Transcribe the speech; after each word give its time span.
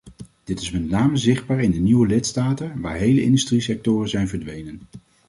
Dit 0.43 0.61
is 0.61 0.71
met 0.71 0.89
name 0.89 1.17
zichtbaar 1.17 1.59
in 1.59 1.71
de 1.71 1.79
nieuwe 1.79 2.07
lidstaten, 2.07 2.81
waar 2.81 2.95
hele 2.95 3.21
industriesectoren 3.21 4.09
zijn 4.09 4.27
verdwenen. 4.27 4.81